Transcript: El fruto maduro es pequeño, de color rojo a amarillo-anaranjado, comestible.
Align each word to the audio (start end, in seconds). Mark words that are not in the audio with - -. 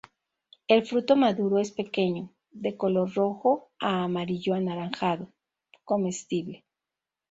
El 0.67 0.83
fruto 0.83 1.15
maduro 1.15 1.59
es 1.59 1.69
pequeño, 1.71 2.33
de 2.49 2.75
color 2.75 3.13
rojo 3.13 3.69
a 3.79 4.01
amarillo-anaranjado, 4.03 5.31
comestible. 5.85 6.65